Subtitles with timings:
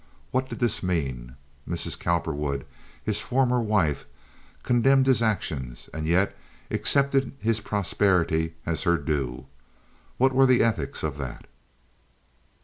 [0.31, 1.35] What did this mean?
[1.69, 1.95] Mrs.
[1.99, 2.65] Cowperwood,
[3.03, 4.03] his former wife,
[4.63, 6.35] condemned his actions, and yet
[6.71, 9.45] accepted of his prosperity as her due.
[10.17, 11.45] What were the ethics of that?